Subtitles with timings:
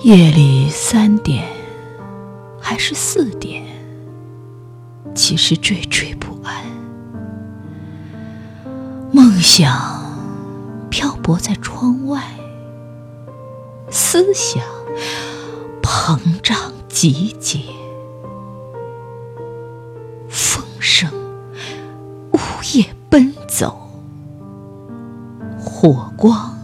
[0.00, 1.46] 夜里三点
[2.60, 3.64] 还是四点，
[5.14, 6.62] 其实惴惴不安。
[9.10, 9.72] 梦想
[10.90, 12.22] 漂泊在窗外，
[13.88, 14.62] 思想
[15.80, 16.58] 膨胀
[16.88, 17.60] 集结，
[20.28, 21.10] 风声
[22.32, 22.38] 呜
[22.74, 23.88] 咽奔走，
[25.58, 26.54] 火光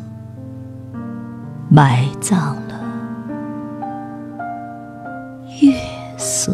[1.70, 2.59] 埋葬。
[5.58, 5.74] 月
[6.16, 6.52] 色，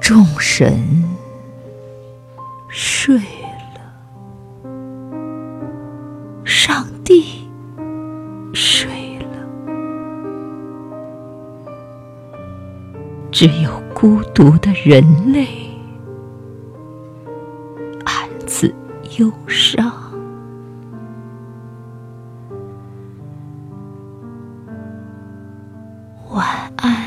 [0.00, 1.02] 众神
[2.68, 3.80] 睡了，
[6.44, 7.48] 上帝
[8.52, 9.38] 睡了，
[13.32, 15.46] 只有孤独的人类
[18.04, 18.72] 暗自
[19.18, 20.09] 忧伤。
[26.30, 27.04] 晚安。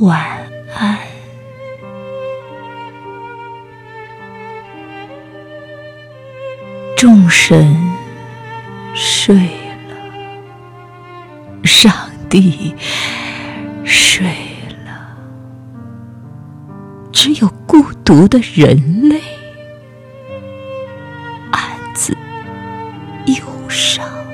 [0.00, 0.18] 晚
[0.74, 0.98] 安。
[6.96, 7.76] 众神
[8.94, 9.96] 睡了。
[11.64, 11.92] 上
[12.30, 12.74] 帝
[13.84, 14.26] 睡
[14.86, 15.18] 了。
[17.12, 19.20] 只有孤独的人类。
[21.52, 21.62] 暗
[21.94, 22.16] 自
[23.26, 24.33] 忧伤。